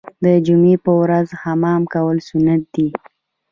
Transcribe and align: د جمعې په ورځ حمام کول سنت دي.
د 0.23 0.25
جمعې 0.45 0.75
په 0.85 0.91
ورځ 1.01 1.27
حمام 1.41 1.81
کول 1.93 2.17
سنت 2.29 2.61
دي. 2.75 2.89